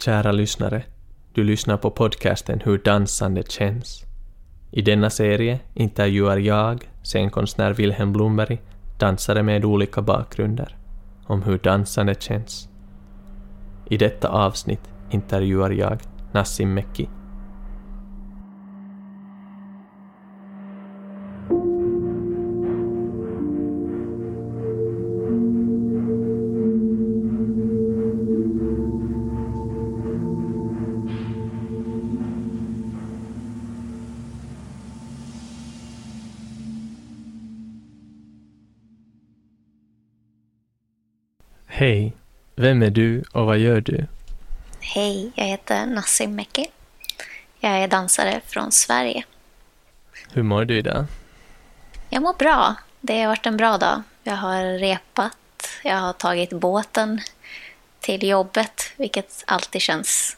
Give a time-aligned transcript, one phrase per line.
[0.00, 0.82] Kära lyssnare,
[1.32, 4.04] du lyssnar på podcasten Hur dansande känns.
[4.70, 8.60] I denna serie intervjuar jag, scenkonstnär Wilhelm Blomberg,
[8.98, 10.76] dansare med olika bakgrunder,
[11.26, 12.68] om hur dansande känns.
[13.86, 15.98] I detta avsnitt intervjuar jag
[16.32, 17.08] Nassim Mekki.
[41.80, 42.12] Hej,
[42.56, 44.06] vem är du och vad gör du?
[44.80, 46.66] Hej, jag heter Nassim Mekki.
[47.60, 49.24] Jag är dansare från Sverige.
[50.32, 51.04] Hur mår du idag?
[52.10, 52.74] Jag mår bra.
[53.00, 54.02] Det har varit en bra dag.
[54.22, 55.36] Jag har repat,
[55.84, 57.20] jag har tagit båten
[58.00, 60.36] till jobbet, vilket alltid känns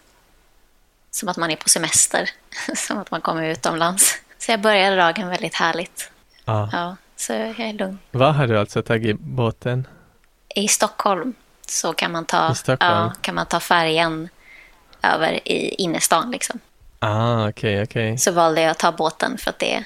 [1.11, 2.31] som att man är på semester,
[2.77, 4.23] som att man kommer utomlands.
[4.39, 6.11] Så jag började dagen väldigt härligt.
[6.45, 6.69] Ja.
[6.73, 7.99] Ja, så jag är lugn.
[8.11, 9.87] Vad har du alltså tagit båten?
[10.55, 11.35] I Stockholm
[11.69, 14.29] så kan man ta, ja, kan man ta färjan
[15.03, 16.31] över i innerstan.
[16.31, 16.59] Liksom.
[16.99, 18.19] Ah, okej, okej.
[18.19, 19.85] Så valde jag att ta båten för att det är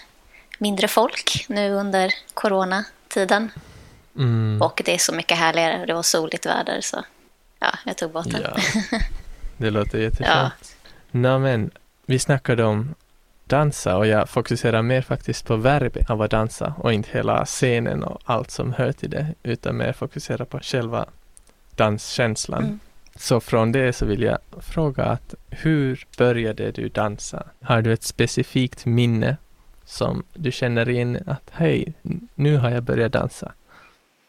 [0.59, 3.51] mindre folk nu under coronatiden.
[4.17, 5.87] Mm, Och det är så mycket härligare.
[5.87, 7.05] Det var soligt väder så
[7.59, 8.43] ja, jag tog båten.
[8.43, 8.57] ja.
[9.57, 10.77] Det låter jätteskönt.
[11.11, 11.71] Nå men,
[12.07, 12.95] vi snackade om
[13.47, 18.03] dansa och jag fokuserar mer faktiskt på verbet av att dansa och inte hela scenen
[18.03, 21.07] och allt som hör till det, utan mer fokusera på själva
[21.75, 22.65] danskänslan.
[22.65, 22.81] Mm.
[23.17, 27.47] Så från det så vill jag fråga att hur började du dansa?
[27.63, 29.37] Har du ett specifikt minne
[29.85, 31.95] som du känner in att hej,
[32.35, 33.53] nu har jag börjat dansa?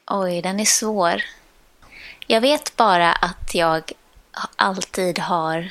[0.08, 1.22] Oj, den är svår.
[2.28, 3.92] Jag vet bara att jag
[4.56, 5.70] alltid har...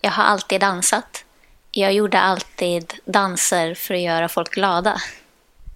[0.00, 1.24] Jag har alltid dansat.
[1.72, 5.00] Jag gjorde alltid danser för att göra folk glada.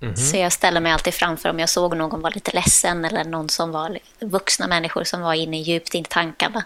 [0.00, 0.16] Mhm.
[0.16, 3.48] Så jag ställde mig alltid framför om jag såg någon vara lite ledsen eller någon
[3.48, 6.64] som var vuxna människor som var inne djupt i tankarna.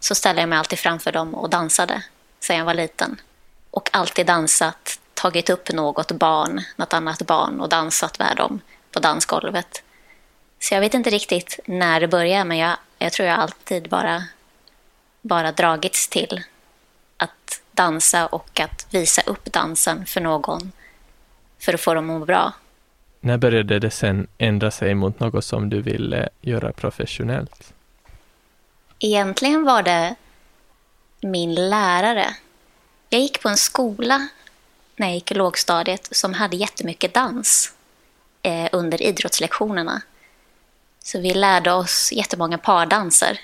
[0.00, 2.02] Så ställde jag mig alltid framför dem och dansade
[2.40, 3.20] sedan jag var liten.
[3.70, 8.60] Och alltid dansat, tagit upp något barn, något annat barn och dansat med dem
[8.90, 9.82] på dansgolvet.
[10.60, 14.24] Så jag vet inte riktigt när det började men jag, jag tror jag alltid bara,
[15.22, 16.42] bara dragits till
[17.16, 20.72] att dansa och att visa upp dansen för någon
[21.58, 22.52] för att få dem att må bra.
[23.20, 27.72] När började det sen ändra sig mot något som du ville göra professionellt?
[28.98, 30.14] Egentligen var det
[31.20, 32.36] min lärare.
[33.08, 34.28] Jag gick på en skola
[34.96, 37.72] när jag gick i lågstadiet som hade jättemycket dans
[38.42, 40.02] eh, under idrottslektionerna.
[40.98, 43.40] Så vi lärde oss jättemånga pardanser.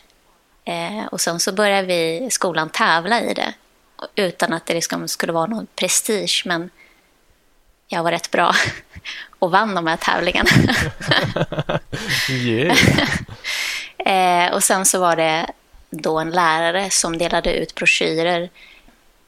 [0.64, 3.54] Eh, och sen så började vi skolan tävla i det
[4.14, 6.42] utan att det liksom skulle vara någon prestige.
[6.46, 6.70] Men
[7.88, 8.54] jag var rätt bra
[9.38, 10.50] och vann de här tävlingarna.
[14.04, 15.46] Eh, och sen så var det
[15.90, 18.50] då en lärare som delade ut broschyrer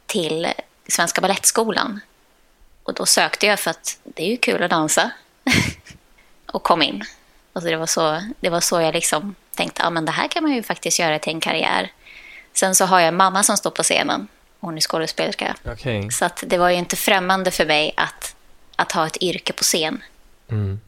[0.06, 0.52] till
[0.88, 2.00] Svenska Balettskolan.
[2.82, 5.10] Och då sökte jag för att det är ju kul att dansa.
[6.46, 7.04] och kom in.
[7.52, 10.28] Och så det, var så, det var så jag liksom tänkte, ja men det här
[10.28, 11.92] kan man ju faktiskt göra till en karriär.
[12.52, 14.28] Sen så har jag en mamma som står på scenen.
[14.62, 15.56] Hon är skådespelerska.
[15.64, 16.10] Okej.
[16.10, 18.36] Så att det var ju inte främmande för mig att,
[18.76, 20.02] att ha ett yrke på scen
[20.48, 20.80] Mm.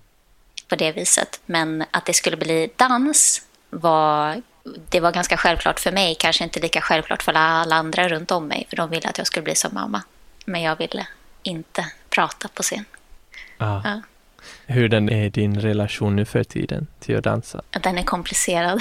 [0.68, 1.40] på det viset.
[1.46, 4.42] Men att det skulle bli dans var,
[4.88, 6.14] det var ganska självklart för mig.
[6.18, 8.66] Kanske inte lika självklart för alla andra runt om mig.
[8.70, 10.02] För de ville att jag skulle bli som mamma.
[10.44, 11.06] Men jag ville
[11.42, 12.84] inte prata på scen.
[13.58, 13.80] Ah.
[13.84, 14.00] Ja.
[14.66, 17.62] Hur den är din relation nu för tiden till att dansa?
[17.70, 18.80] Den är komplicerad.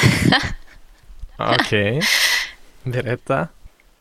[1.37, 2.01] Okej.
[2.83, 3.47] Berätta.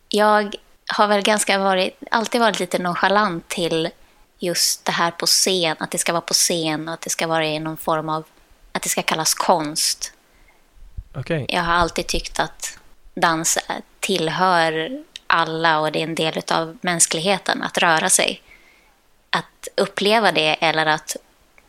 [0.08, 0.54] Jag
[0.92, 3.90] har väl ganska varit, alltid varit lite nonchalant till
[4.38, 5.76] just det här på scen.
[5.80, 8.24] Att det ska vara på scen och att det ska vara i någon form av,
[8.72, 10.12] att det ska kallas konst.
[11.14, 11.46] Okej.
[11.48, 12.78] Jag har alltid tyckt att
[13.14, 13.58] dans
[14.00, 18.42] tillhör alla och det är en del av mänskligheten att röra sig.
[19.30, 21.16] Att uppleva det eller att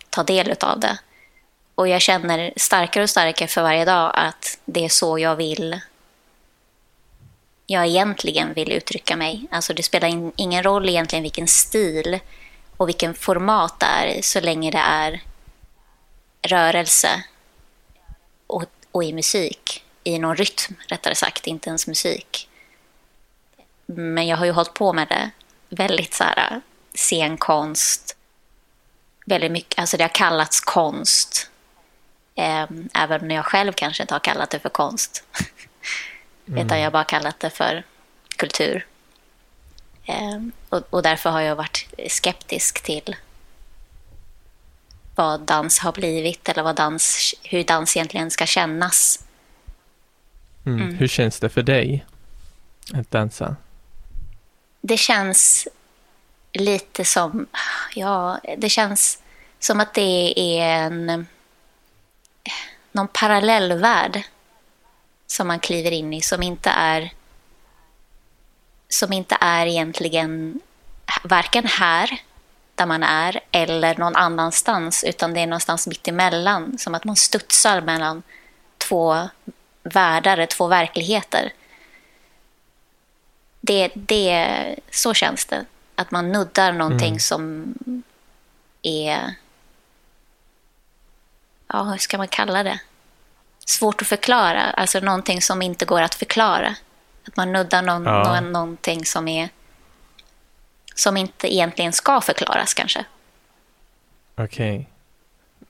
[0.09, 0.97] ta del av det.
[1.75, 5.81] Och jag känner starkare och starkare för varje dag att det är så jag vill
[7.73, 9.47] jag egentligen vill uttrycka mig.
[9.51, 12.19] Alltså det spelar in, ingen roll egentligen vilken stil
[12.77, 15.21] och vilken format det är så länge det är
[16.41, 17.23] rörelse
[18.47, 19.83] och, och i musik.
[20.03, 22.49] I någon rytm, rättare sagt, inte ens musik.
[23.85, 25.29] Men jag har ju hållit på med det
[25.69, 26.61] väldigt så här
[26.95, 28.17] scenkonst.
[29.25, 31.49] Väldigt mycket, alltså det har kallats konst.
[32.35, 35.23] Eh, även när jag själv kanske inte har kallat det för konst.
[36.47, 36.65] Mm.
[36.65, 37.83] Utan jag har bara kallat det för
[38.37, 38.85] kultur.
[40.05, 43.15] Eh, och, och därför har jag varit skeptisk till
[45.15, 49.25] vad dans har blivit eller vad dans, hur dans egentligen ska kännas.
[50.65, 50.81] Mm.
[50.81, 50.95] Mm.
[50.95, 52.05] Hur känns det för dig
[52.93, 53.55] att dansa?
[54.81, 55.67] Det känns
[56.53, 57.47] lite som,
[57.95, 59.21] ja, det känns
[59.59, 61.27] som att det är en,
[62.91, 64.23] någon parallellvärld
[65.33, 67.13] som man kliver in i som inte är
[68.89, 70.59] som inte är egentligen
[71.23, 72.21] varken här
[72.75, 77.15] där man är eller någon annanstans utan det är någonstans mitt emellan som att man
[77.15, 78.23] studsar mellan
[78.77, 79.29] två
[79.83, 81.53] världar, två verkligheter.
[83.61, 85.65] Det, det, så känns det.
[85.95, 87.19] Att man nuddar någonting mm.
[87.19, 87.73] som
[88.81, 89.35] är...
[91.67, 92.79] Ja, hur ska man kalla det?
[93.65, 94.61] Svårt att förklara.
[94.61, 96.75] Alltså någonting som inte går att förklara.
[97.27, 98.23] Att man nuddar någon, ja.
[98.23, 99.49] någon, någonting som är
[100.95, 103.05] som inte egentligen ska förklaras kanske.
[104.35, 104.75] Okej.
[104.75, 104.85] Okay.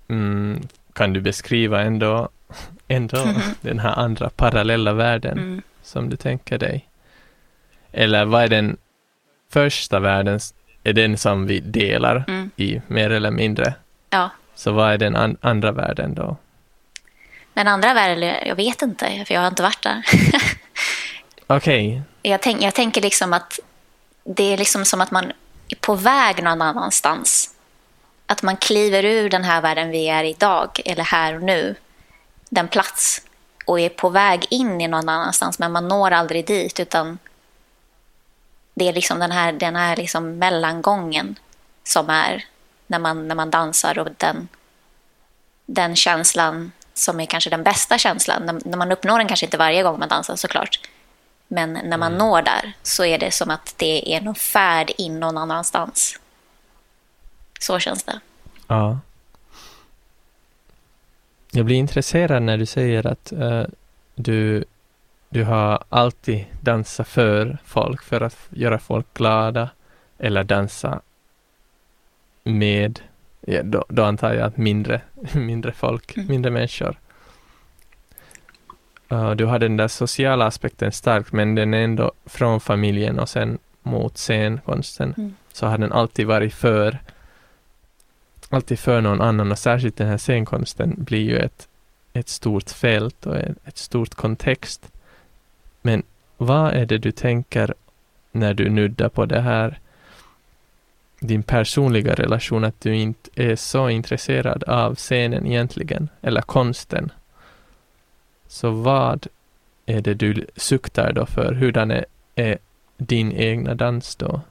[0.08, 2.30] Mm, kan du beskriva ändå,
[2.88, 3.56] ändå mm -hmm.
[3.62, 5.62] den här andra parallella världen mm.
[5.84, 6.88] som du tänker dig?
[7.92, 8.78] Eller vad är den
[9.50, 10.40] första världen,
[10.84, 12.52] är den som vi delar mm.
[12.56, 13.74] i mer eller mindre?
[14.10, 14.30] Ja.
[14.56, 16.38] Så vad är den an andra världen då?
[17.54, 20.04] Den andra världen, jag vet inte, för jag har inte varit där.
[21.48, 21.90] Okej.
[21.90, 22.02] Okay.
[22.32, 23.60] Jag, tänk, jag tänker liksom att
[24.24, 25.32] det är liksom som att man
[25.68, 27.50] är på väg någon annanstans.
[28.26, 31.76] Att man kliver ur den här världen vi är idag, eller här och nu,
[32.50, 33.22] den plats,
[33.66, 37.18] och är på väg in i någon annanstans, men man når aldrig dit, utan
[38.74, 41.40] det är liksom den här, den här liksom mellangången
[41.84, 42.46] som är
[42.88, 44.48] när man, när man dansar och den,
[45.66, 48.62] den känslan som är kanske den bästa känslan.
[48.66, 50.80] När man uppnår den kanske inte varje gång man dansar såklart.
[51.48, 52.18] Men när man mm.
[52.18, 56.20] når där så är det som att det är någon färd in någon annanstans.
[57.60, 58.20] Så känns det.
[58.68, 59.00] Ja.
[61.52, 63.66] Jag blir intresserad när du säger att uh,
[64.16, 64.66] du,
[65.30, 69.70] du har alltid dansat för folk, för att göra folk glada,
[70.18, 71.02] eller dansa
[72.44, 73.00] med,
[73.48, 75.02] ja, då, då antar jag att mindre,
[75.34, 76.28] mindre folk, mm.
[76.28, 77.00] mindre människor.
[79.12, 83.30] Uh, du har den där sociala aspekten starkt, men den är ändå från familjen och
[83.30, 85.14] sen mot scenkonsten.
[85.18, 85.36] Mm.
[85.54, 87.00] Så har den alltid varit för
[88.50, 91.68] alltid för någon annan och särskilt den här scenkonsten blir ju ett,
[92.14, 94.92] ett stort fält och ett, ett stort kontext.
[95.82, 96.04] Men
[96.38, 97.74] vad är det du tänker
[98.32, 99.80] när du nuddar på det här
[101.28, 107.12] din personliga relation, att du inte är så intresserad av scenen egentligen, eller konsten?
[108.48, 109.28] Så vad
[109.86, 111.54] är det du suktar då för?
[111.54, 112.06] Hurdan är,
[112.36, 112.58] är
[112.98, 114.42] din egna dans då?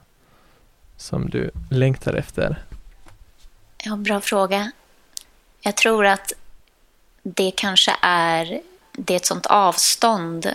[0.97, 2.63] Som du längtar efter?
[3.83, 4.71] Ja, bra fråga.
[5.61, 6.33] Jag tror att
[7.23, 8.61] det kanske är,
[8.91, 10.53] det är ett sånt avstånd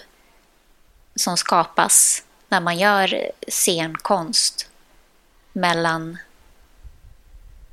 [1.14, 4.67] som skapas när man gör scenkonst
[5.58, 6.18] mellan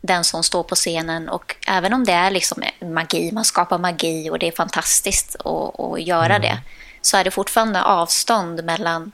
[0.01, 4.29] den som står på scenen och även om det är liksom magi, man skapar magi
[4.29, 6.41] och det är fantastiskt att, att göra mm.
[6.41, 6.61] det,
[7.01, 9.11] så är det fortfarande avstånd mellan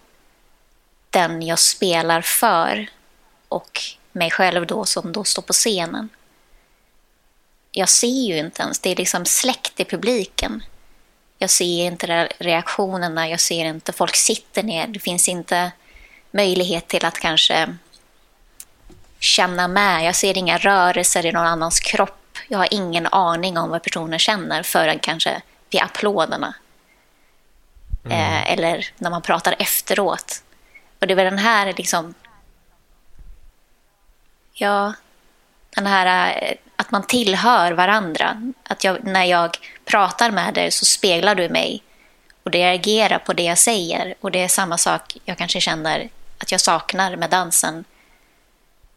[1.10, 2.90] den jag spelar för
[3.48, 6.10] och mig själv då som då står på scenen.
[7.72, 10.64] Jag ser ju inte ens, det är liksom släckt i publiken.
[11.38, 15.72] Jag ser inte reaktionerna, jag ser inte, folk sitter ner, det finns inte
[16.32, 17.76] möjlighet till att kanske
[19.22, 20.04] känna med.
[20.04, 22.38] Jag ser inga rörelser i någon annans kropp.
[22.48, 26.56] Jag har ingen aning om vad personen känner förrän kanske vid applåderna.
[28.06, 28.18] Mm.
[28.18, 30.44] Eh, eller när man pratar efteråt.
[31.00, 32.14] Och det är väl den här liksom...
[34.54, 34.94] Ja,
[35.76, 38.54] den här eh, att man tillhör varandra.
[38.64, 41.84] Att jag, när jag pratar med dig så speglar du mig
[42.44, 44.16] och det reagerar på det jag säger.
[44.22, 47.84] Och det är samma sak jag kanske känner att jag saknar med dansen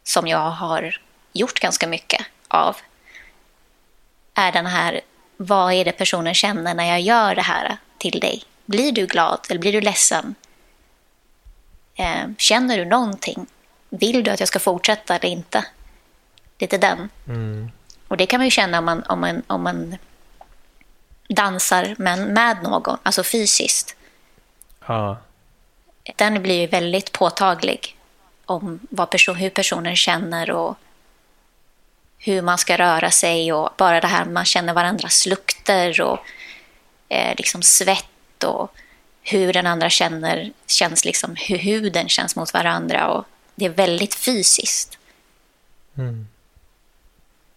[0.07, 0.97] som jag har
[1.33, 2.77] gjort ganska mycket av
[4.33, 5.01] är den här,
[5.37, 8.43] vad är det personen känner när jag gör det här till dig?
[8.65, 10.35] Blir du glad eller blir du ledsen?
[11.95, 13.47] Eh, känner du någonting?
[13.89, 15.65] Vill du att jag ska fortsätta eller inte?
[16.59, 17.09] Lite den.
[17.27, 17.71] Mm.
[18.07, 19.95] Och det kan man ju känna om man, om man, om man
[21.29, 23.95] dansar men med någon, alltså fysiskt.
[24.87, 25.17] Ja.
[26.15, 27.94] Den blir ju väldigt påtaglig
[28.45, 30.77] om vad person, hur personen känner och
[32.17, 36.19] hur man ska röra sig och bara det här man känner varandras lukter och
[37.09, 38.75] eh, liksom svett och
[39.21, 43.07] hur den andra känner, känns liksom, hur huden känns mot varandra.
[43.07, 43.25] Och
[43.55, 44.97] det är väldigt fysiskt.
[45.97, 46.27] Mm.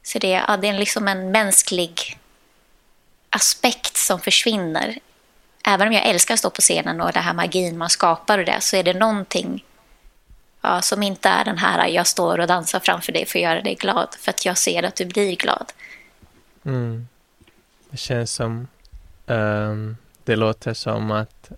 [0.02, 2.18] Så det, ja, det är liksom en mänsklig
[3.30, 4.99] aspekt som försvinner.
[5.64, 8.45] Även om jag älskar att stå på scenen och det här magin man skapar och
[8.45, 9.64] det, så är det någonting
[10.60, 13.62] ja, som inte är den här jag står och dansar framför dig för att göra
[13.62, 15.72] dig glad, för att jag ser att du blir glad.
[16.64, 17.08] Mm.
[17.90, 18.68] Det känns som,
[19.26, 21.50] um, det låter som att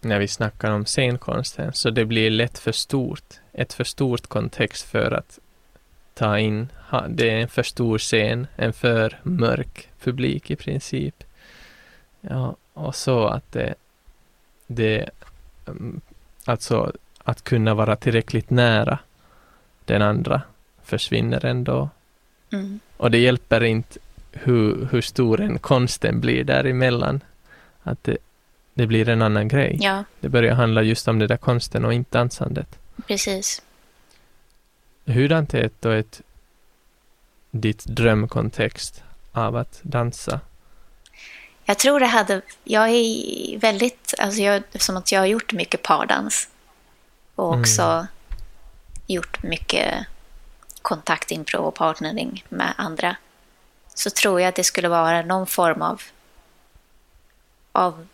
[0.00, 4.86] när vi snackar om scenkonsten, så det blir lätt för stort, ett för stort kontext
[4.86, 5.38] för att
[6.14, 6.68] ta in.
[7.08, 11.24] Det är en för stor scen, en för mörk publik i princip.
[12.20, 13.74] Ja, och så att det,
[14.66, 15.10] det
[15.66, 16.00] mm,
[16.44, 16.92] alltså
[17.24, 18.98] att kunna vara tillräckligt nära
[19.84, 20.42] den andra
[20.82, 21.88] försvinner ändå.
[22.52, 22.80] Mm.
[22.96, 23.98] Och det hjälper inte
[24.32, 27.20] hur, hur stor en konsten blir däremellan.
[27.82, 28.16] Att det,
[28.74, 29.78] det blir en annan grej.
[29.80, 30.04] Ja.
[30.20, 32.78] Det börjar handla just om det där konsten och inte dansandet.
[33.06, 33.62] Precis.
[35.04, 36.22] Hurdant är då ett
[37.50, 39.02] ditt drömkontext
[39.32, 40.40] av att dansa?
[41.64, 42.42] Jag tror det hade...
[42.64, 44.14] Jag är väldigt...
[44.18, 46.48] Alltså jag, som att jag har gjort mycket pardans.
[47.34, 47.60] Och mm.
[47.60, 48.06] också mm.
[49.06, 50.06] gjort mycket
[50.82, 53.16] kontaktimpro och partnering med andra.
[53.94, 56.02] Så tror jag att det skulle vara någon form av...
[57.72, 58.06] Av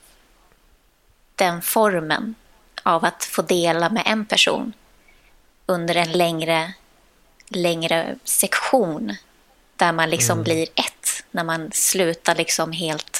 [1.35, 2.35] den formen
[2.83, 4.73] av att få dela med en person
[5.67, 6.75] under en längre,
[7.49, 9.17] längre sektion
[9.77, 10.45] där man liksom mm.
[10.45, 13.20] blir ett, när man slutar liksom helt...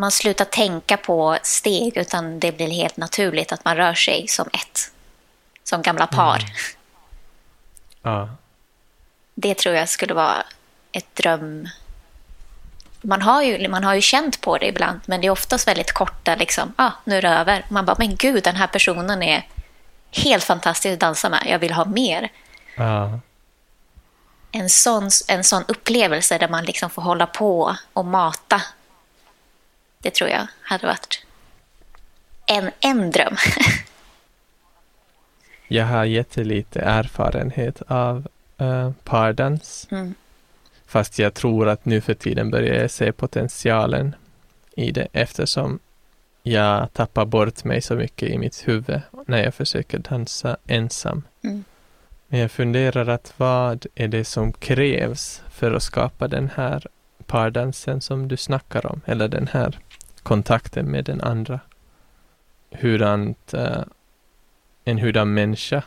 [0.00, 4.48] Man slutar tänka på steg, utan det blir helt naturligt att man rör sig som
[4.52, 4.92] ett.
[5.64, 6.38] Som gamla par.
[6.38, 6.50] Mm.
[8.02, 8.28] Ja.
[9.34, 10.44] Det tror jag skulle vara
[10.92, 11.68] ett dröm...
[13.00, 15.92] Man har, ju, man har ju känt på det ibland, men det är oftast väldigt
[15.92, 17.66] korta, liksom, ah, nu är det över.
[17.68, 19.46] Man bara, men gud, den här personen är
[20.10, 21.42] helt fantastisk att dansa med.
[21.46, 22.32] Jag vill ha mer.
[22.76, 23.20] Ja.
[24.52, 28.62] En, sån, en sån upplevelse där man liksom får hålla på och mata.
[30.02, 31.26] Det tror jag hade varit
[32.46, 33.36] en, en dröm.
[35.68, 38.28] jag har jättelite erfarenhet av
[38.60, 39.88] uh, pardans.
[39.90, 40.14] Mm.
[40.86, 44.14] Fast jag tror att nu för tiden börjar jag se potentialen
[44.76, 45.78] i det eftersom
[46.42, 51.22] jag tappar bort mig så mycket i mitt huvud när jag försöker dansa ensam.
[51.42, 51.64] Mm.
[52.28, 56.86] Men jag funderar att vad är det som krävs för att skapa den här
[57.26, 59.78] pardansen som du snackar om, eller den här
[60.22, 61.60] kontakten med den andra.
[62.70, 63.82] Hurdant, uh, eh,
[64.84, 65.82] en hurdan människa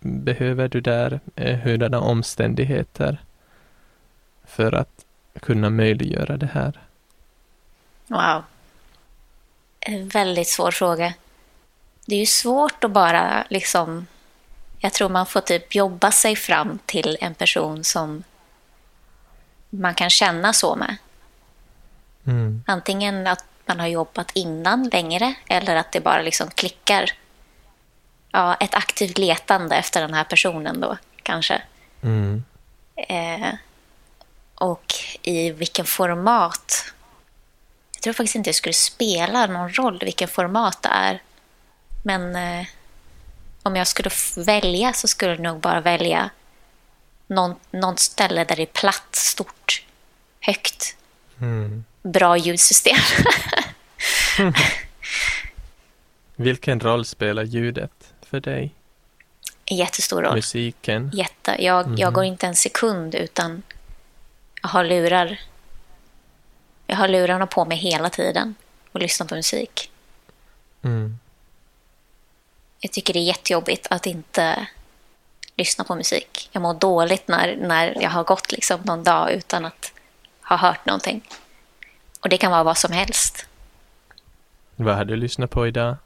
[0.00, 3.18] behöver du där, uh, hurdana omständigheter
[4.44, 5.04] för att
[5.40, 6.80] kunna möjliggöra det här?
[8.06, 8.42] Wow.
[9.80, 11.14] En väldigt svår fråga.
[12.06, 14.06] Det är ju svårt att bara liksom
[14.78, 18.22] jag tror man får typ jobba sig fram till en person som
[19.70, 20.96] man kan känna så med.
[22.28, 22.64] Mm.
[22.66, 27.10] Antingen att man har jobbat innan längre eller att det bara liksom klickar.
[28.30, 31.62] Ja, ett aktivt letande efter den här personen då, kanske.
[32.02, 32.44] Mm.
[32.96, 33.54] Eh,
[34.54, 36.92] och i vilken format.
[37.94, 41.22] Jag tror faktiskt inte det skulle spela någon roll vilken format det är.
[42.04, 42.66] Men eh,
[43.62, 46.30] om jag skulle välja så skulle jag nog bara välja
[47.26, 49.86] någon, någon ställe där det är platt, stort,
[50.40, 50.96] högt.
[51.40, 51.84] Mm.
[52.12, 52.96] Bra ljudsystem.
[56.36, 58.74] Vilken roll spelar ljudet för dig?
[59.66, 60.34] Jättestor roll.
[60.34, 61.10] Musiken?
[61.14, 61.56] Jätte.
[61.58, 61.96] Jag, mm.
[61.98, 63.62] jag går inte en sekund utan
[64.62, 65.40] jag har lurar.
[66.86, 68.54] Jag har lurarna på mig hela tiden
[68.92, 69.90] och lyssnar på musik.
[70.82, 71.18] Mm.
[72.80, 74.66] Jag tycker det är jättejobbigt att inte
[75.56, 76.48] lyssna på musik.
[76.52, 79.92] Jag mår dåligt när, när jag har gått liksom någon dag utan att
[80.42, 81.22] ha hört någonting.
[82.20, 83.46] Och det kan vara vad som helst.
[84.76, 85.96] Vad har du lyssnat på idag?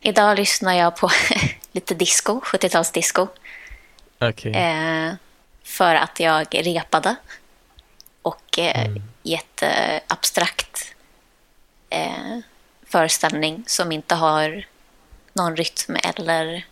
[0.00, 1.10] Idag lyssnar jag på
[1.72, 3.28] lite disco, 70-talsdisco.
[4.20, 4.52] Okay.
[4.52, 5.14] Eh,
[5.62, 7.16] för att jag repade.
[8.22, 9.02] Och eh, mm.
[9.22, 10.94] jätteabstrakt
[11.90, 12.38] eh,
[12.86, 14.66] föreställning som inte har
[15.32, 16.66] någon rytm eller...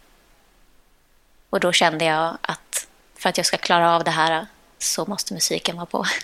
[1.50, 4.46] Och då kände jag att för att jag ska klara av det här
[4.78, 6.06] så måste musiken vara på.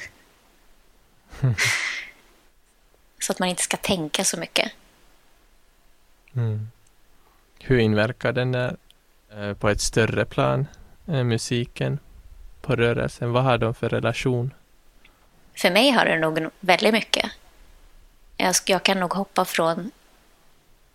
[3.22, 4.72] så att man inte ska tänka så mycket.
[6.34, 6.68] Mm.
[7.60, 8.76] Hur inverkar den där
[9.36, 10.66] eh, på ett större plan,
[11.06, 11.98] eh, musiken,
[12.60, 13.32] på rörelsen?
[13.32, 14.54] Vad har de för relation?
[15.54, 17.30] för mig har det nog väldigt mycket.
[18.36, 19.90] Jag, jag kan nog hoppa från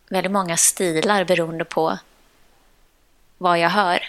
[0.09, 1.97] väldigt många stilar beroende på
[3.37, 3.99] vad jag hör.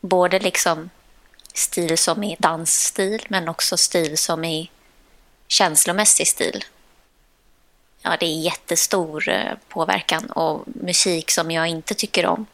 [0.00, 0.90] Både liksom
[1.54, 4.70] stil som i dansstil men också stil som i
[5.48, 6.64] känslomässig stil.
[8.06, 12.46] Ja, det är jättestor eh, påverkan och musik som jag inte tycker om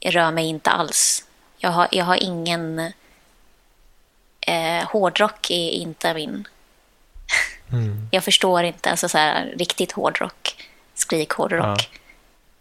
[0.00, 1.24] rör mig inte alls.
[1.58, 2.92] Jag har, jag har ingen...
[4.40, 6.48] Eh, hårdrock är inte min...
[7.72, 8.08] Mm.
[8.12, 11.90] Jag förstår inte, alltså så här, riktigt hårdrock, skrikhårdrock.
[11.92, 11.98] Ja.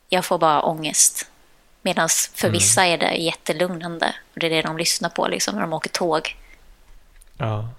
[0.10, 1.30] Jag får bara ångest.
[1.82, 2.54] Medan för mm.
[2.54, 4.16] vissa är det jättelugnande.
[4.34, 6.38] Och det är det de lyssnar på liksom, när de åker tåg.
[7.38, 7.70] Ja.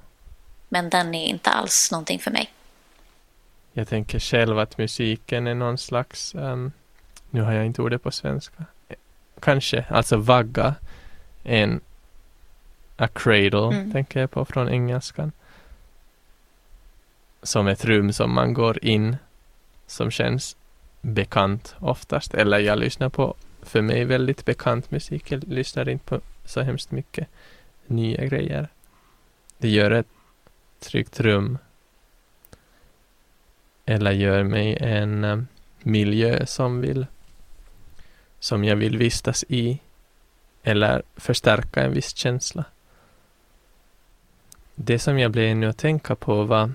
[0.68, 2.52] Men den är inte alls någonting för mig.
[3.73, 6.73] Jag tänker själv att musiken är någon slags, um,
[7.31, 8.64] nu har jag inte ordet på svenska,
[9.41, 10.75] kanske, alltså vagga,
[11.43, 11.81] en
[12.97, 13.93] a cradle, mm.
[13.93, 15.33] tänker jag på från engelskan.
[17.43, 19.17] Som ett rum som man går in,
[19.87, 20.57] som känns
[21.00, 25.33] bekant oftast, eller jag lyssnar på för mig väldigt bekant musik.
[25.33, 27.29] Jag lyssnar inte på så hemskt mycket
[27.87, 28.69] nya grejer.
[29.59, 30.07] Det gör ett
[30.81, 31.59] tryggt rum
[33.85, 35.47] eller gör mig en um,
[35.83, 37.07] miljö som vill
[38.39, 39.79] som jag vill vistas i
[40.62, 42.65] eller förstärka en viss känsla.
[44.75, 46.73] Det som jag blev nu att tänka på var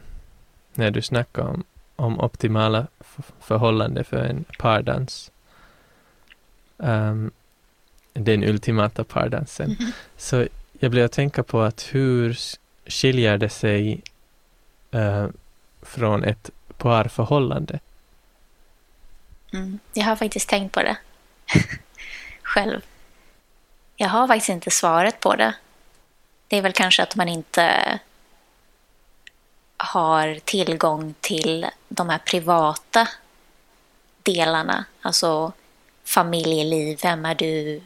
[0.74, 1.64] när du snackade om,
[1.96, 2.88] om optimala
[3.40, 5.32] förhållanden för en pardans
[6.78, 7.32] um,
[8.14, 9.76] den ultimata pardansen.
[9.80, 9.92] Mm.
[10.18, 10.48] Så
[10.80, 12.38] jag blev att tänka på att hur
[12.86, 14.02] skiljer det sig
[14.96, 15.28] uh,
[15.82, 17.80] från ett parförhållande?
[19.54, 19.80] Mm.
[19.94, 20.98] Jag har faktiskt tänkt på det
[22.42, 22.82] själv.
[23.96, 25.54] Jag har faktiskt inte svaret på det.
[26.48, 28.00] Det är väl kanske att man inte
[29.78, 33.08] har tillgång till de här privata
[34.24, 34.86] delarna.
[35.02, 35.52] Alltså
[36.04, 37.82] familjeliv, vem är du?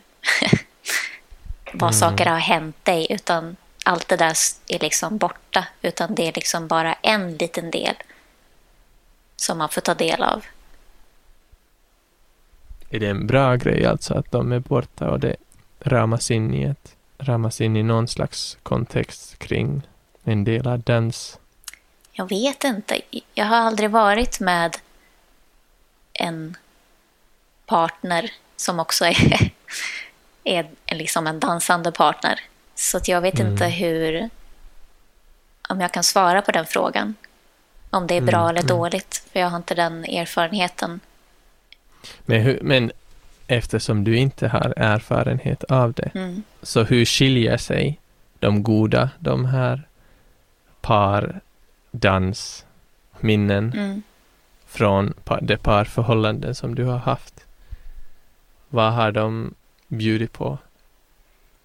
[1.74, 1.94] Vad mm.
[1.94, 4.38] saker har hänt dig, utan allt det där
[4.68, 5.66] är liksom borta.
[5.82, 7.96] Utan det är liksom bara en liten del
[9.42, 10.46] som man får ta del av.
[12.90, 15.36] Är det en bra grej alltså att de är borta och det
[15.80, 19.82] ramas in i ett ramas in i någon slags kontext kring
[20.24, 21.40] en del av dans?
[22.12, 23.02] Jag vet inte.
[23.34, 24.78] Jag har aldrig varit med
[26.14, 26.58] en
[27.66, 29.52] partner som också är,
[30.44, 32.40] är liksom en dansande partner.
[32.76, 33.52] Så jag vet mm.
[33.52, 34.30] inte hur,
[35.70, 37.16] om jag kan svara på den frågan.
[37.94, 38.50] Om det är bra mm.
[38.50, 38.78] eller mm.
[38.78, 41.00] dåligt, för jag har inte den erfarenheten.
[42.26, 42.92] Men, hur, men
[43.48, 46.44] eftersom du inte har erfarenhet av det, mm.
[46.62, 48.00] så hur skiljer sig
[48.40, 49.88] de goda, de här
[50.82, 51.42] par
[51.92, 54.04] dansminnen mm.
[54.68, 57.46] från de parförhållanden som du har haft?
[58.70, 59.54] Vad har de
[59.88, 60.58] bjudit på?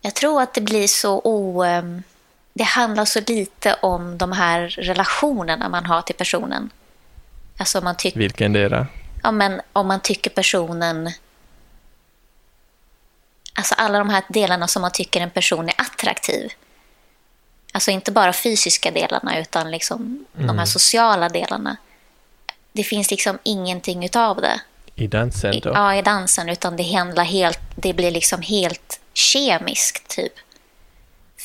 [0.01, 1.62] Jag tror att det blir så o...
[1.62, 2.03] Ehm,
[2.57, 6.71] det handlar så lite om de här relationerna man har till personen.
[7.57, 8.19] Alltså man tycker...
[8.19, 8.87] Vilken är
[9.23, 11.11] Ja, men om man tycker personen...
[13.55, 16.53] Alltså alla de här delarna som man tycker en person är attraktiv.
[17.73, 20.27] Alltså inte bara fysiska delarna utan liksom mm.
[20.33, 20.66] de här mm.
[20.66, 21.77] sociala delarna.
[22.73, 24.61] Det finns liksom ingenting utav det.
[24.95, 25.71] I dansen då?
[25.71, 26.49] Ja, i dansen.
[26.49, 30.33] Utan det handlar helt, det blir liksom helt kemiskt typ.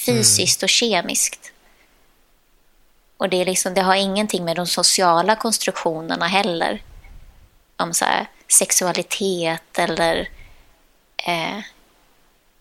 [0.05, 0.65] Fysiskt mm.
[0.65, 1.51] och kemiskt.
[3.17, 6.83] Och det, är liksom, det har ingenting med de sociala konstruktionerna heller.
[7.77, 10.29] Om så här, sexualitet eller
[11.27, 11.59] eh,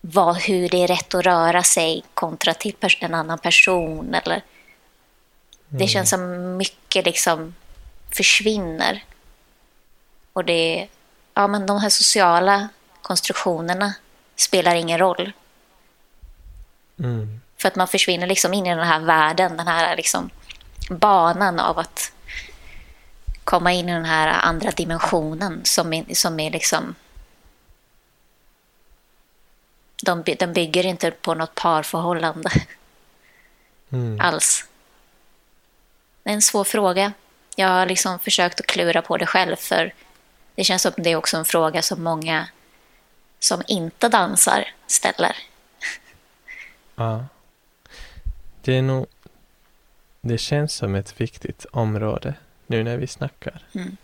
[0.01, 4.13] vad, hur det är rätt att röra sig kontra till en annan person.
[4.13, 4.43] Eller, mm.
[5.69, 7.55] Det känns som mycket liksom
[8.11, 9.03] försvinner.
[10.33, 10.87] Och det,
[11.33, 12.69] ja, men de här sociala
[13.01, 13.93] konstruktionerna
[14.35, 15.31] spelar ingen roll.
[17.03, 17.41] Mm.
[17.57, 20.29] För att man försvinner liksom in i den här världen, den här liksom
[20.89, 22.11] banan av att
[23.43, 26.95] komma in i den här andra dimensionen som är, som är liksom...
[30.03, 32.49] De, de bygger inte på något parförhållande
[33.91, 34.19] mm.
[34.21, 34.65] alls.
[36.23, 37.13] Det är en svår fråga.
[37.55, 39.93] Jag har liksom försökt att klura på det själv för
[40.55, 42.47] det känns som det är också en fråga som många
[43.39, 45.35] som inte dansar ställer.
[47.01, 47.25] Ja.
[48.61, 49.05] Det är nog...
[50.21, 52.33] Det känns som ett viktigt område
[52.67, 53.63] nu när vi snackar.
[53.73, 53.97] Mm.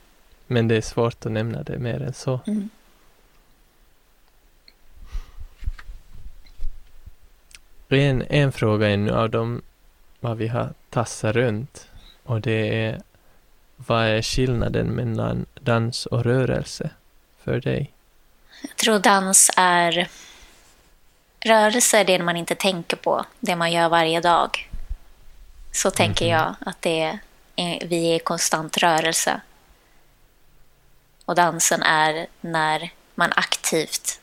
[0.47, 2.39] Men det är svårt att nämna det mer än så.
[2.47, 2.69] Mm.
[7.89, 9.61] En, en fråga ännu av dem
[10.19, 11.89] vad vi har tassa runt.
[12.23, 13.01] Och det är
[13.75, 16.89] vad är skillnaden mellan dans och rörelse
[17.39, 17.91] för dig?
[18.61, 20.09] Jag tror dans är...
[21.47, 24.69] Rörelse är det man inte tänker på, det man gör varje dag.
[25.71, 26.31] Så tänker Mhm.
[26.33, 27.01] jag att det
[27.55, 29.41] är, vi är i konstant rörelse.
[31.25, 34.19] Och dansen är när man aktivt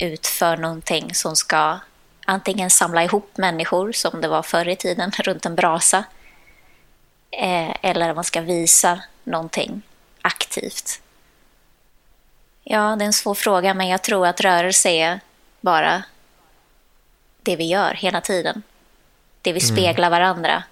[0.00, 1.78] utför någonting som ska
[2.26, 6.04] antingen samla ihop människor, som det var förr i tiden, runt en brasa.
[7.30, 9.82] Eh, eller man ska visa någonting
[10.22, 11.00] aktivt.
[12.70, 15.20] Ja, det är en svår fråga, men jag tror att rörelse är
[15.60, 16.02] bara
[17.42, 18.62] det vi gör hela tiden.
[19.42, 20.62] Det vi speglar varandra.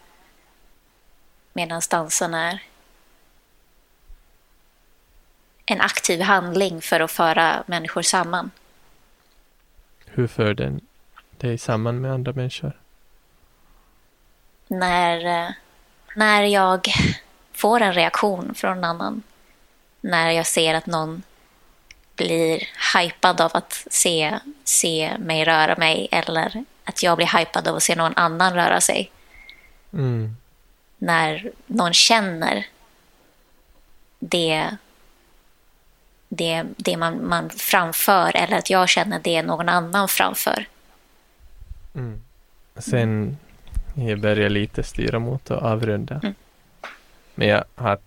[1.53, 2.63] Medan dansen är
[5.67, 8.51] en aktiv handling för att föra människor samman.
[10.07, 10.81] Hur för den
[11.31, 12.81] dig samman med andra människor?
[14.67, 15.51] När, eh,
[16.17, 16.81] när jag
[17.53, 19.23] får en reaktion från en annan.
[20.01, 21.23] När jag ser att någon
[22.17, 27.77] blir hypad av att se, se mig röra mig eller att jag blir hypad av
[27.77, 29.11] att se någon annan röra sig.
[29.93, 30.37] Mm.
[30.99, 32.67] När någon känner
[34.19, 34.77] det,
[36.29, 40.69] det, det man, man framför eller att jag känner det någon annan framför.
[41.95, 42.23] Mm.
[42.77, 43.37] Sen
[43.95, 46.21] jag börjar lite styra mot att avrunda.
[46.23, 46.35] Mm.
[47.35, 47.99] Men jag har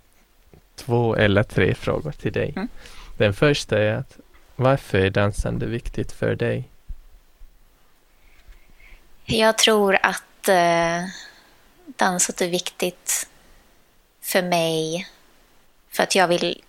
[0.76, 2.54] två eller tre frågor till dig.
[2.56, 2.68] Mm.
[3.20, 4.18] Den första är att
[4.56, 6.70] varför är dansande viktigt för dig?
[9.26, 11.06] Jag tror att eh,
[11.86, 13.30] danset är viktigt
[14.22, 15.08] för mig
[15.90, 16.62] för att jag vill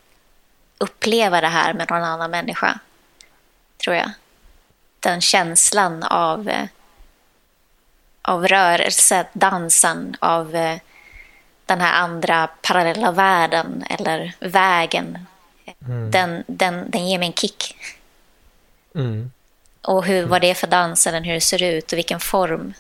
[0.79, 2.79] uppleva det här med någon annan människa.
[3.85, 4.11] Tror jag.
[5.01, 6.67] Den känslan av, eh,
[8.23, 10.79] av rörelse, dansen, av eh,
[11.67, 15.27] den här andra parallella världen eller vägen.
[15.87, 16.11] Mm.
[16.11, 17.77] Den, den, den ger mig en kick.
[18.95, 19.31] Mm.
[19.83, 22.75] Och hur, vad det är för dans eller hur det ser ut och vilken form.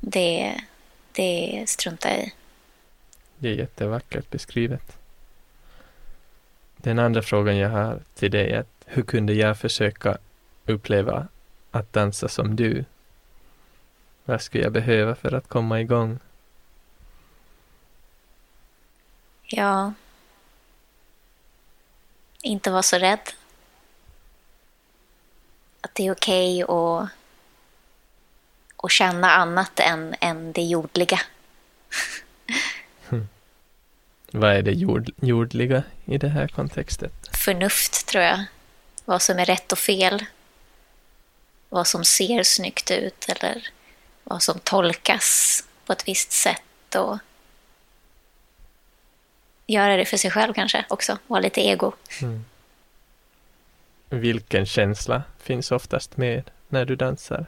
[0.00, 0.60] Det,
[1.12, 2.32] det struntar jag i.
[3.38, 4.96] Det är jättevackert beskrivet.
[6.76, 10.18] Den andra frågan jag har till dig är hur kunde jag försöka
[10.66, 11.28] uppleva
[11.70, 12.84] att dansa som du?
[14.24, 16.18] Vad skulle jag behöva för att komma igång?
[19.42, 19.92] Ja.
[22.46, 23.30] Inte vara så rädd.
[25.80, 27.08] Att det är okej att,
[28.76, 31.20] att känna annat än, än det jordliga.
[34.30, 37.12] Vad är det jord, jordliga i det här kontextet?
[37.32, 38.44] Förnuft, tror jag.
[39.04, 40.24] Vad som är rätt och fel.
[41.68, 43.68] Vad som ser snyggt ut eller
[44.24, 46.94] vad som tolkas på ett visst sätt.
[46.94, 47.18] Och
[49.66, 51.18] göra det för sig själv kanske också.
[51.26, 51.92] Vara lite ego.
[54.08, 57.46] Vilken känsla finns oftast med när du dansar?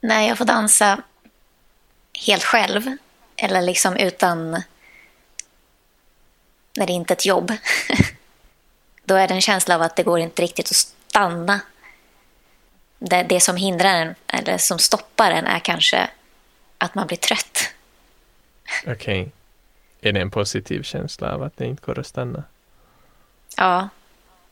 [0.00, 1.02] När jag får dansa
[2.26, 2.96] helt själv
[3.36, 4.62] eller liksom utan...
[6.76, 7.52] När det inte är ett jobb.
[9.04, 11.60] Då är det en känsla av att det går inte riktigt att stanna.
[12.98, 16.10] Det, det som hindrar en, eller som stoppar en, är kanske
[16.78, 17.72] att man blir trött.
[18.86, 19.32] Okej.
[20.06, 22.42] Är det en positiv känsla av att det inte går att stanna?
[23.56, 23.88] Ja,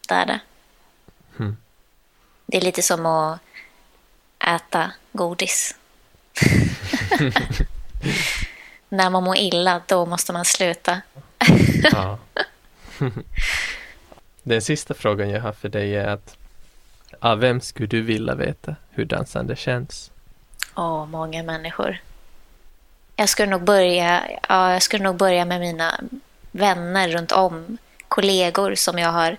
[0.09, 0.41] det är det.
[1.37, 1.57] Hmm.
[2.47, 3.41] Det är lite som att
[4.39, 5.77] äta godis.
[8.89, 11.01] När man mår illa, då måste man sluta.
[11.93, 12.19] Ja.
[14.43, 16.37] Den sista frågan jag har för dig är att
[17.21, 20.11] av vem skulle du vilja veta hur dansande känns?
[20.75, 21.99] Åh, många människor.
[23.23, 26.01] Jag skulle nog börja, ja, jag skulle nog börja med mina
[26.51, 27.79] vänner runt om.
[28.09, 29.37] Kollegor som jag har,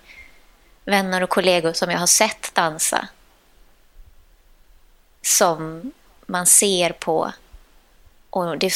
[0.86, 3.08] vänner och kollegor som jag har sett dansa.
[5.22, 5.91] Som
[6.26, 7.32] man ser på.
[8.30, 8.72] Och det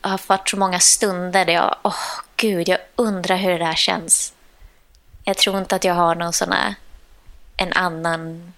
[0.00, 4.32] har varit så många stunder där jag, åh gud, jag undrar hur det där känns.
[5.24, 6.74] Jag tror inte att jag har någon sån här,
[7.56, 8.52] en annan,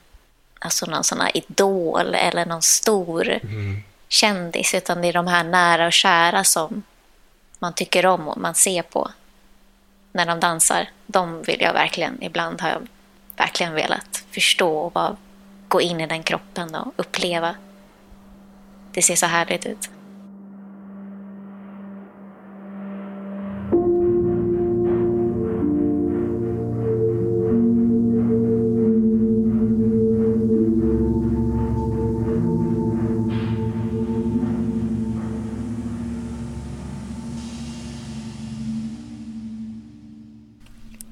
[0.59, 5.45] alltså någon sån här idol eller någon stor mm kändis, utan det är de här
[5.45, 6.83] nära och kära som
[7.59, 9.11] man tycker om och man ser på
[10.13, 10.89] när de dansar.
[11.07, 12.89] De vill jag verkligen, ibland har jag
[13.37, 15.17] verkligen velat förstå och bara
[15.69, 17.55] gå in i den kroppen och uppleva.
[18.93, 19.91] Det ser så härligt ut.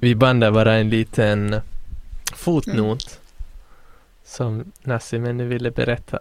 [0.03, 1.61] Vi bandar bara en liten
[2.35, 3.21] fotnot Mm.
[4.25, 6.19] som Nassim nu ville berätta.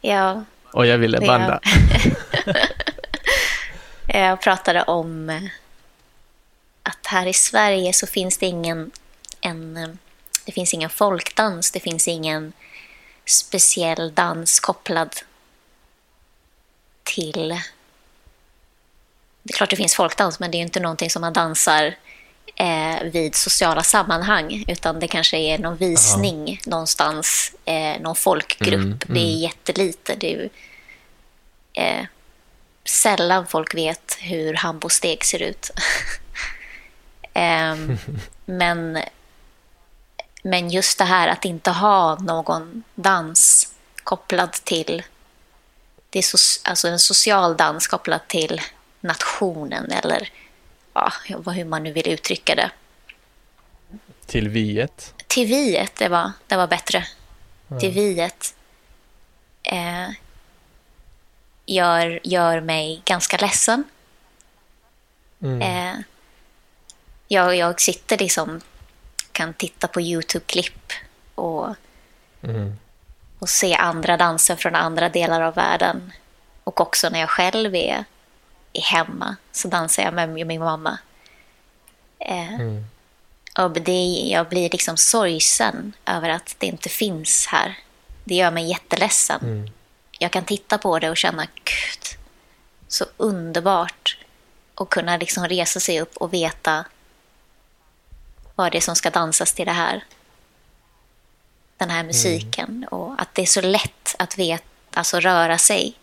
[0.00, 1.60] Ja, Och jag ville banda.
[4.06, 5.42] jag pratade om eh,
[6.82, 8.90] att här i Sverige så finns det ingen,
[9.40, 9.88] en, eh,
[10.44, 12.52] det finns ingen folkdans, det finns ingen
[13.24, 15.16] speciell dans kopplad
[17.02, 17.48] till...
[19.42, 21.94] Det är klart det finns folkdans, men det är ju inte någonting som man dansar
[22.54, 28.74] eh, vid sociala sammanhang, utan det kanske är någon visning någonstans, eh, någon folkgrupp.
[28.74, 29.38] Mm, Det är mm.
[29.38, 30.14] jättelite.
[30.14, 30.50] Det är
[31.72, 32.06] eh,
[32.84, 35.70] sällan folk vet hur hambosteg ser ut.
[37.38, 37.98] Ehm,
[38.44, 38.98] men,
[40.42, 43.68] men just det här att inte ha någon dans
[44.04, 45.02] kopplad till
[46.10, 48.60] det är so, alltså en social dans kopplad till
[49.00, 50.28] nationen eller
[51.28, 52.70] ja, hur man nu vill uttrycka det.
[54.26, 55.14] Till viet.
[55.26, 57.04] Till viet, det var, det var bättre.
[57.80, 58.54] Till viet
[59.62, 60.08] eh,
[61.66, 63.84] gör, gör mig ganska ledsen.
[65.42, 65.62] Mm.
[65.62, 66.00] Eh,
[67.28, 68.60] jag, jag sitter liksom,
[69.32, 70.92] kan titta på YouTube-klipp
[71.34, 71.74] och,
[72.42, 72.78] Mm.
[73.38, 76.12] och se andra danser från andra delar av världen.
[76.64, 78.04] Och också när jag själv är
[78.80, 80.98] hemma så dansar jag med min mamma.
[82.18, 82.84] Eh, Mm.
[83.58, 87.78] och det, jag blir liksom sorgsen över att det inte finns här.
[88.24, 89.40] Det gör mig jätteledsen.
[89.42, 89.70] Mm.
[90.18, 92.18] Jag kan titta på det och känna, gud,
[92.88, 94.18] så underbart
[94.74, 96.84] att kunna liksom resa sig upp och veta
[98.54, 100.04] vad det är som ska dansas till det här.
[101.76, 105.94] Den här musiken och att det är så lätt att vet, alltså röra sig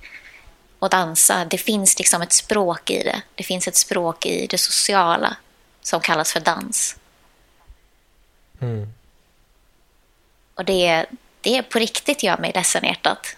[0.84, 1.46] och dansa.
[1.46, 3.22] Det finns liksom ett språk i det.
[3.36, 5.36] Det finns ett språk i det sociala
[5.82, 6.96] som kallas för dans.
[8.62, 8.94] Mm.
[10.56, 11.06] Och det,
[11.42, 13.36] det är på riktigt gör mig ledsen i hjärtat.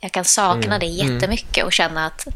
[0.00, 2.26] Jag kan sakna Mm, det jättemycket och känna att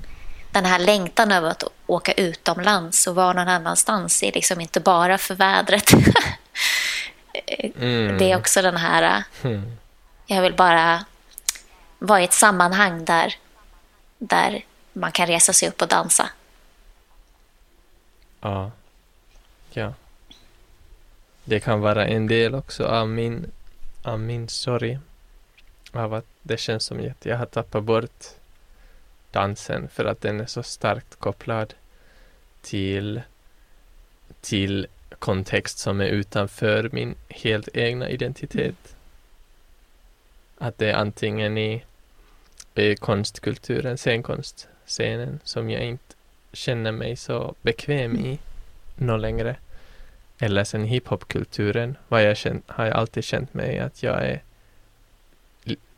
[0.53, 5.19] den här längtan över att åka utomlands och vara någon annanstans är liksom inte bara
[5.19, 5.91] för vädret.
[7.77, 8.19] Mm.
[8.19, 9.77] Det är också den här, Mm.
[10.27, 11.05] jag vill bara
[11.99, 13.35] vara i ett sammanhang där,
[14.21, 16.31] där man kan resa sig upp och dansa.
[18.41, 18.71] Ja.
[19.71, 19.95] Ja.
[21.45, 23.47] Det kan vara en del också av min,
[24.03, 24.99] av min sorg.
[25.93, 28.25] Av att det känns som att jag har tappat bort
[29.31, 31.75] dansen för att den är så starkt kopplad
[32.63, 33.23] till,
[34.41, 34.87] till
[35.19, 38.97] kontext som är utanför min helt egna identitet.
[40.59, 41.85] Att det är antingen i,
[42.75, 46.05] i konstkulturen, scenkonstscenen som jag inte
[46.53, 48.39] känner mig så bekväm i
[48.97, 49.57] nå längre.
[50.39, 54.43] Eller sen hiphopkulturen vad jag känt, har jag alltid känt mig att jag är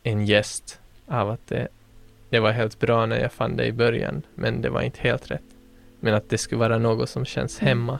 [0.03, 1.67] en gäst av att det,
[2.29, 5.31] det var helt bra när jag fann det i början men det var inte helt
[5.31, 5.41] rätt.
[5.99, 7.67] Men att det skulle vara något som känns Mm.
[7.67, 7.99] hemma.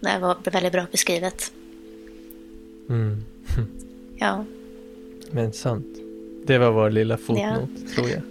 [0.00, 1.52] Det var väldigt bra beskrivet.
[2.88, 3.24] Mm.
[4.18, 4.44] Ja,
[5.30, 5.86] Men sant.
[6.50, 8.22] Det var vår lilla fotnot tror jag.